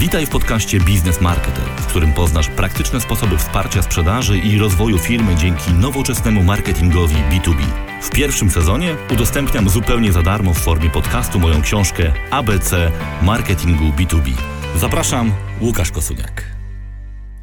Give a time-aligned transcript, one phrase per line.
[0.00, 5.36] Witaj w podcaście Biznes Marketer, w którym poznasz praktyczne sposoby wsparcia sprzedaży i rozwoju firmy
[5.36, 7.62] dzięki nowoczesnemu marketingowi B2B.
[8.02, 12.92] W pierwszym sezonie udostępniam zupełnie za darmo w formie podcastu moją książkę ABC
[13.22, 14.32] Marketingu B2B.
[14.76, 16.56] Zapraszam, Łukasz Kosuniak.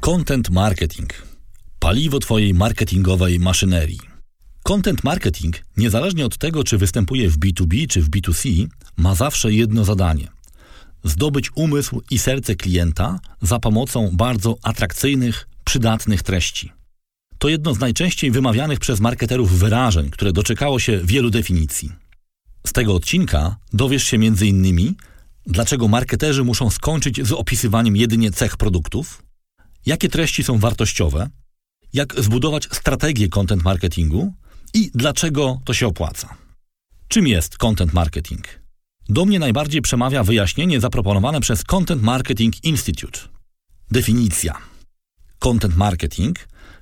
[0.00, 1.12] Content marketing.
[1.78, 4.00] Paliwo Twojej marketingowej maszynerii.
[4.62, 9.84] Content marketing, niezależnie od tego, czy występuje w B2B czy w B2C, ma zawsze jedno
[9.84, 10.28] zadanie–
[11.04, 16.72] zdobyć umysł i serce klienta za pomocą bardzo atrakcyjnych, przydatnych treści.
[17.38, 21.92] To jedno z najczęściej wymawianych przez marketerów wyrażeń, które doczekało się wielu definicji.
[22.66, 24.94] Z tego odcinka dowiesz się m.in.
[25.46, 29.22] dlaczego marketerzy muszą skończyć z opisywaniem jedynie cech produktów,
[29.86, 31.28] jakie treści są wartościowe,
[31.92, 34.32] jak zbudować strategię content marketingu
[34.74, 36.36] i dlaczego to się opłaca.
[37.08, 38.59] Czym jest content marketing?
[39.10, 43.20] Do mnie najbardziej przemawia wyjaśnienie zaproponowane przez Content Marketing Institute.
[43.90, 44.58] Definicja.
[45.38, 46.38] Content marketing,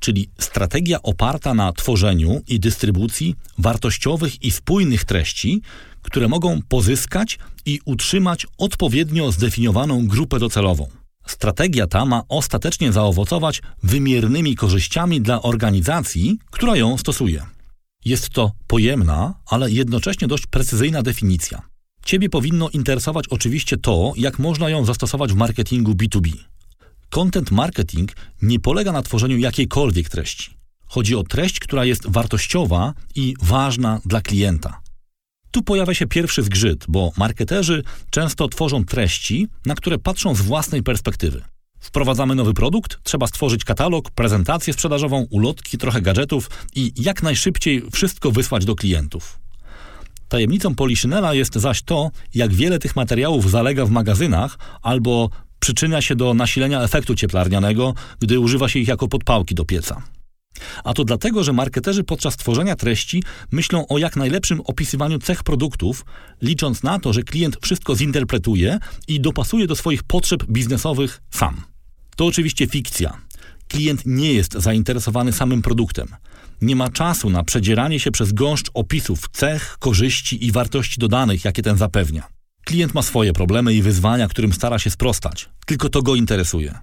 [0.00, 5.62] czyli strategia oparta na tworzeniu i dystrybucji wartościowych i spójnych treści,
[6.02, 10.88] które mogą pozyskać i utrzymać odpowiednio zdefiniowaną grupę docelową.
[11.26, 17.46] Strategia ta ma ostatecznie zaowocować wymiernymi korzyściami dla organizacji, która ją stosuje.
[18.04, 21.69] Jest to pojemna, ale jednocześnie dość precyzyjna definicja.
[22.10, 26.30] Ciebie powinno interesować oczywiście to, jak można ją zastosować w marketingu B2B.
[27.10, 30.50] Content marketing nie polega na tworzeniu jakiejkolwiek treści.
[30.86, 34.80] Chodzi o treść, która jest wartościowa i ważna dla klienta.
[35.50, 40.82] Tu pojawia się pierwszy zgrzyt, bo marketerzy często tworzą treści, na które patrzą z własnej
[40.82, 41.42] perspektywy.
[41.80, 48.30] Wprowadzamy nowy produkt, trzeba stworzyć katalog, prezentację sprzedażową, ulotki, trochę gadżetów i jak najszybciej wszystko
[48.30, 49.39] wysłać do klientów.
[50.30, 56.16] Tajemnicą Poliszynela jest zaś to, jak wiele tych materiałów zalega w magazynach albo przyczynia się
[56.16, 60.02] do nasilenia efektu cieplarnianego, gdy używa się ich jako podpałki do pieca.
[60.84, 66.04] A to dlatego, że marketerzy podczas tworzenia treści myślą o jak najlepszym opisywaniu cech produktów,
[66.42, 71.60] licząc na to, że klient wszystko zinterpretuje i dopasuje do swoich potrzeb biznesowych sam.
[72.16, 73.18] To oczywiście fikcja.
[73.70, 76.08] Klient nie jest zainteresowany samym produktem.
[76.62, 81.62] Nie ma czasu na przedzieranie się przez gąszcz opisów cech, korzyści i wartości dodanych, jakie
[81.62, 82.28] ten zapewnia.
[82.64, 85.48] Klient ma swoje problemy i wyzwania, którym stara się sprostać.
[85.66, 86.74] Tylko to go interesuje.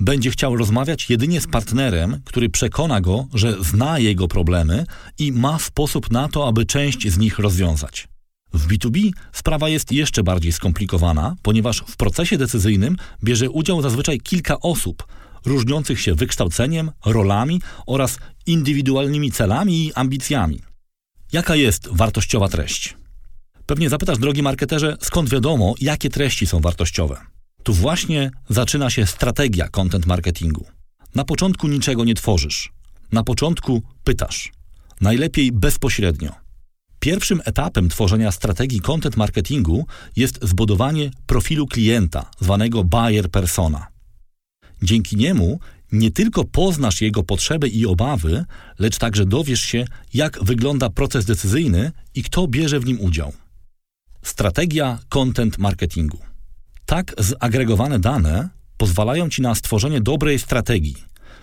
[0.00, 4.86] Będzie chciał rozmawiać jedynie z partnerem, który przekona go, że zna jego problemy
[5.18, 8.08] i ma sposób na to, aby część z nich rozwiązać.
[8.54, 14.60] W B2B sprawa jest jeszcze bardziej skomplikowana, ponieważ w procesie decyzyjnym bierze udział zazwyczaj kilka
[14.60, 15.06] osób,
[15.46, 20.62] różniących się wykształceniem, rolami oraz indywidualnymi celami i ambicjami.
[21.32, 22.96] Jaka jest wartościowa treść?
[23.66, 27.16] Pewnie zapytasz, drogi marketerze, skąd wiadomo, jakie treści są wartościowe.
[27.62, 30.66] Tu właśnie zaczyna się strategia content marketingu.
[31.14, 32.72] Na początku niczego nie tworzysz.
[33.12, 34.52] Na początku pytasz.
[35.00, 36.32] Najlepiej bezpośrednio.
[37.00, 39.86] Pierwszym etapem tworzenia strategii content marketingu
[40.16, 43.86] jest zbudowanie profilu klienta, zwanego buyer persona.
[44.82, 45.60] Dzięki niemu
[45.92, 48.44] nie tylko poznasz jego potrzeby i obawy,
[48.78, 53.32] lecz także dowiesz się, jak wygląda proces decyzyjny i kto bierze w nim udział.
[54.22, 56.18] Strategia content marketingu.
[56.86, 60.96] Tak zagregowane dane pozwalają ci na stworzenie dobrej strategii.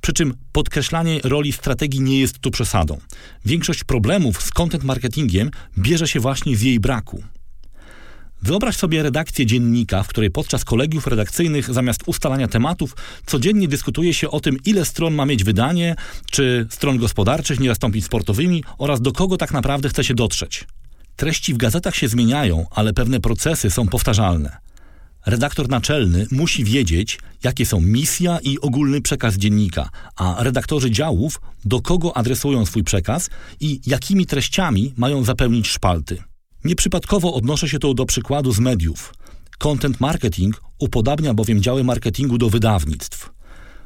[0.00, 2.98] Przy czym podkreślanie roli strategii nie jest tu przesadą.
[3.44, 7.22] Większość problemów z content marketingiem bierze się właśnie z jej braku.
[8.46, 12.96] Wyobraź sobie redakcję dziennika, w której podczas kolegiów redakcyjnych zamiast ustalania tematów
[13.26, 15.96] codziennie dyskutuje się o tym, ile stron ma mieć wydanie,
[16.30, 20.64] czy stron gospodarczych nie zastąpić sportowymi oraz do kogo tak naprawdę chce się dotrzeć.
[21.16, 24.56] Treści w gazetach się zmieniają, ale pewne procesy są powtarzalne.
[25.26, 31.80] Redaktor naczelny musi wiedzieć, jakie są misja i ogólny przekaz dziennika, a redaktorzy działów do
[31.80, 33.30] kogo adresują swój przekaz
[33.60, 36.22] i jakimi treściami mają zapełnić szpalty.
[36.66, 39.14] Nieprzypadkowo odnoszę się tu do przykładu z mediów.
[39.58, 43.30] Content marketing upodabnia bowiem działy marketingu do wydawnictw.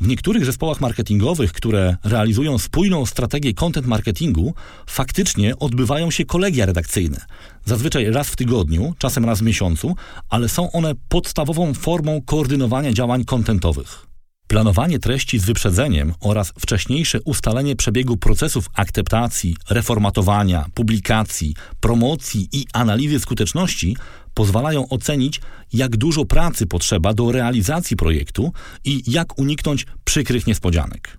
[0.00, 4.54] W niektórych zespołach marketingowych, które realizują spójną strategię content marketingu,
[4.86, 7.20] faktycznie odbywają się kolegia redakcyjne.
[7.64, 9.96] Zazwyczaj raz w tygodniu, czasem raz w miesiącu,
[10.28, 14.11] ale są one podstawową formą koordynowania działań kontentowych.
[14.52, 23.20] Planowanie treści z wyprzedzeniem oraz wcześniejsze ustalenie przebiegu procesów akceptacji, reformatowania, publikacji, promocji i analizy
[23.20, 23.96] skuteczności
[24.34, 25.40] pozwalają ocenić,
[25.72, 28.52] jak dużo pracy potrzeba do realizacji projektu
[28.84, 31.18] i jak uniknąć przykrych niespodzianek.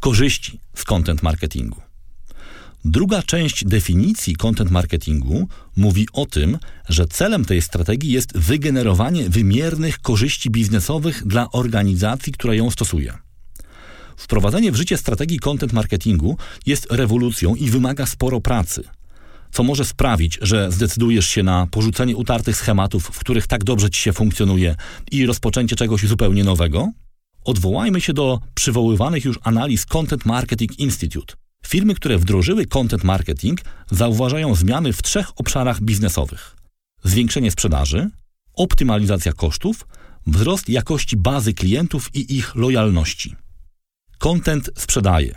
[0.00, 1.93] Korzyści z content marketingu.
[2.86, 6.58] Druga część definicji content marketingu mówi o tym,
[6.88, 13.14] że celem tej strategii jest wygenerowanie wymiernych korzyści biznesowych dla organizacji, która ją stosuje.
[14.16, 16.36] Wprowadzenie w życie strategii content marketingu
[16.66, 18.84] jest rewolucją i wymaga sporo pracy.
[19.52, 24.00] Co może sprawić, że zdecydujesz się na porzucenie utartych schematów, w których tak dobrze ci
[24.00, 24.76] się funkcjonuje
[25.10, 26.92] i rozpoczęcie czegoś zupełnie nowego?
[27.44, 31.43] Odwołajmy się do przywoływanych już analiz Content Marketing Institute.
[31.66, 36.56] Firmy, które wdrożyły content marketing, zauważają zmiany w trzech obszarach biznesowych:
[37.04, 38.10] zwiększenie sprzedaży,
[38.54, 39.86] optymalizacja kosztów,
[40.26, 43.36] wzrost jakości bazy klientów i ich lojalności.
[44.18, 45.34] Content sprzedaje.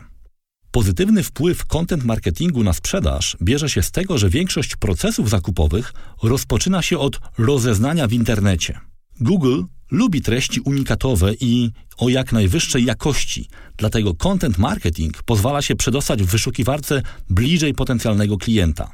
[0.72, 6.82] Pozytywny wpływ content marketingu na sprzedaż bierze się z tego, że większość procesów zakupowych rozpoczyna
[6.82, 8.80] się od rozeznania w internecie.
[9.22, 16.24] Google lubi treści unikatowe i o jak najwyższej jakości, dlatego content marketing pozwala się przedostać
[16.24, 18.92] w wyszukiwarce bliżej potencjalnego klienta.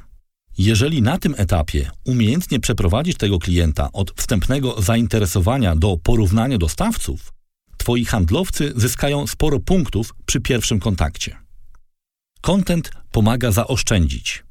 [0.58, 7.32] Jeżeli na tym etapie umiejętnie przeprowadzisz tego klienta od wstępnego zainteresowania do porównania dostawców,
[7.76, 11.36] twoi handlowcy zyskają sporo punktów przy pierwszym kontakcie.
[12.40, 14.44] Content pomaga zaoszczędzić.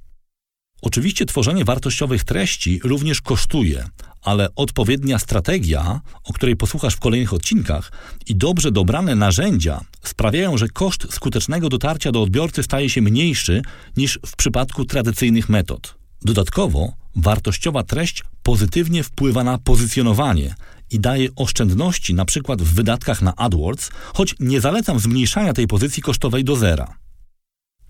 [0.83, 3.85] Oczywiście tworzenie wartościowych treści również kosztuje,
[4.21, 7.91] ale odpowiednia strategia, o której posłuchasz w kolejnych odcinkach,
[8.27, 13.61] i dobrze dobrane narzędzia sprawiają, że koszt skutecznego dotarcia do odbiorcy staje się mniejszy
[13.97, 15.95] niż w przypadku tradycyjnych metod.
[16.21, 20.55] Dodatkowo, wartościowa treść pozytywnie wpływa na pozycjonowanie
[20.91, 22.55] i daje oszczędności np.
[22.57, 26.95] w wydatkach na AdWords, choć nie zalecam zmniejszania tej pozycji kosztowej do zera.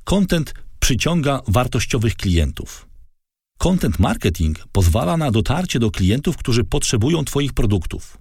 [0.04, 0.54] Content
[0.84, 2.88] przyciąga wartościowych klientów.
[3.58, 8.18] Content marketing pozwala na dotarcie do klientów, którzy potrzebują Twoich produktów.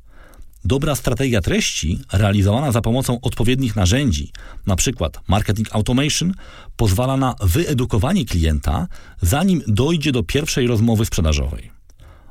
[0.65, 4.33] Dobra strategia treści, realizowana za pomocą odpowiednich narzędzi,
[4.67, 5.09] np.
[5.29, 6.35] marketing automation,
[6.77, 8.87] pozwala na wyedukowanie klienta,
[9.23, 11.71] zanim dojdzie do pierwszej rozmowy sprzedażowej.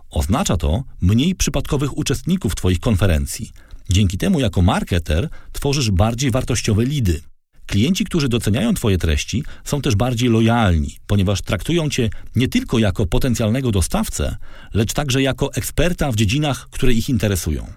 [0.10, 3.52] Oznacza to mniej przypadkowych uczestników Twoich konferencji.
[3.90, 7.31] Dzięki temu, jako marketer, tworzysz bardziej wartościowe lidy.
[7.72, 13.06] Klienci, którzy doceniają Twoje treści, są też bardziej lojalni, ponieważ traktują Cię nie tylko jako
[13.06, 14.38] potencjalnego dostawcę,
[14.74, 17.68] lecz także jako eksperta w dziedzinach, które ich interesują.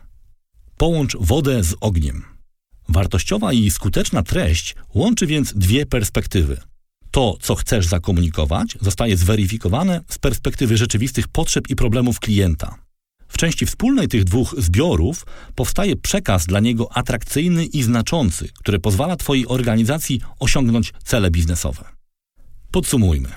[0.76, 2.23] Połącz wodę z ogniem.
[2.88, 6.61] Wartościowa i skuteczna treść łączy więc dwie perspektywy.
[7.11, 12.83] To, co chcesz zakomunikować, zostaje zweryfikowane z perspektywy rzeczywistych potrzeb i problemów klienta.
[13.34, 19.16] W części wspólnej tych dwóch zbiorów powstaje przekaz dla niego atrakcyjny i znaczący, który pozwala
[19.16, 21.84] Twojej organizacji osiągnąć cele biznesowe.
[22.70, 23.28] Podsumujmy.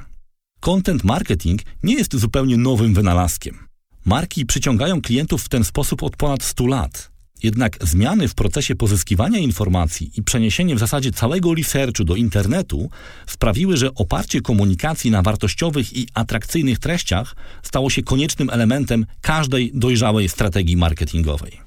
[0.60, 3.68] Content marketing nie jest zupełnie nowym wynalazkiem.
[4.06, 7.12] Marki przyciągają klientów w ten sposób od ponad 100 lat.
[7.44, 12.90] Jednak zmiany w procesie pozyskiwania informacji i przeniesienie w zasadzie całego researchu do internetu
[13.28, 20.30] sprawiły, że oparcie komunikacji na wartościowych i atrakcyjnych treściach stało się koniecznym elementem każdej dojrzałej
[20.30, 21.67] strategii marketingowej.